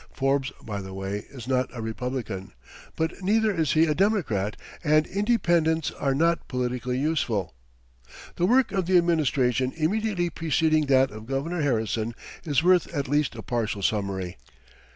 Forbes, 0.11 0.51
by 0.63 0.81
the 0.81 0.95
way, 0.95 1.25
is 1.29 1.47
not 1.47 1.69
a 1.73 1.79
Republican, 1.83 2.53
but 2.95 3.21
neither 3.21 3.53
is 3.53 3.73
he 3.73 3.85
a 3.85 3.93
Democrat, 3.93 4.57
and 4.83 5.05
Independents 5.05 5.91
are 5.91 6.15
not 6.15 6.47
politically 6.47 6.97
useful. 6.97 7.53
The 8.37 8.47
work 8.47 8.71
of 8.71 8.87
the 8.87 8.97
administration 8.97 9.73
immediately 9.75 10.31
preceding 10.31 10.87
that 10.87 11.11
of 11.11 11.27
Governor 11.27 11.61
Harrison 11.61 12.15
is 12.43 12.63
worth 12.63 12.91
at 12.91 13.07
least 13.07 13.35
a 13.35 13.43
partial 13.43 13.83
summary. 13.83 14.37